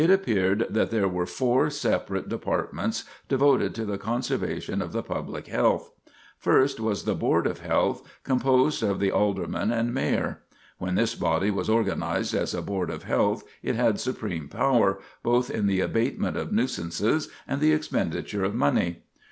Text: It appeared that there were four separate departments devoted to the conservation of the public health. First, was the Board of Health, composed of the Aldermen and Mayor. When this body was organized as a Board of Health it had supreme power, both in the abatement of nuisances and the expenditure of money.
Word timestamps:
It 0.03 0.09
appeared 0.09 0.65
that 0.67 0.89
there 0.89 1.07
were 1.07 1.27
four 1.27 1.69
separate 1.69 2.27
departments 2.27 3.03
devoted 3.29 3.75
to 3.75 3.85
the 3.85 3.99
conservation 3.99 4.81
of 4.81 4.93
the 4.93 5.03
public 5.03 5.45
health. 5.45 5.91
First, 6.39 6.79
was 6.79 7.03
the 7.03 7.13
Board 7.13 7.45
of 7.45 7.59
Health, 7.59 8.01
composed 8.23 8.81
of 8.81 8.99
the 8.99 9.11
Aldermen 9.11 9.71
and 9.71 9.93
Mayor. 9.93 10.41
When 10.79 10.95
this 10.95 11.13
body 11.13 11.51
was 11.51 11.69
organized 11.69 12.33
as 12.33 12.55
a 12.55 12.63
Board 12.63 12.89
of 12.89 13.03
Health 13.03 13.43
it 13.61 13.75
had 13.75 13.99
supreme 13.99 14.47
power, 14.49 14.99
both 15.21 15.51
in 15.51 15.67
the 15.67 15.81
abatement 15.81 16.35
of 16.35 16.51
nuisances 16.51 17.29
and 17.47 17.61
the 17.61 17.71
expenditure 17.71 18.43
of 18.43 18.55
money. 18.55 19.03